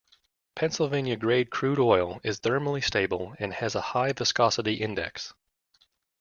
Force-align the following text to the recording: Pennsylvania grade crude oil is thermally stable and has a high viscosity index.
Pennsylvania 0.55 1.15
grade 1.15 1.51
crude 1.51 1.77
oil 1.77 2.19
is 2.23 2.39
thermally 2.39 2.83
stable 2.83 3.35
and 3.37 3.53
has 3.53 3.75
a 3.75 3.81
high 3.81 4.13
viscosity 4.13 4.73
index. 4.81 5.31